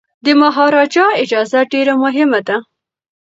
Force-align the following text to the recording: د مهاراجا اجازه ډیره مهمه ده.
د 0.25 0.27
مهاراجا 0.41 1.07
اجازه 1.23 1.59
ډیره 1.73 1.93
مهمه 2.03 2.39
ده. 2.47 2.57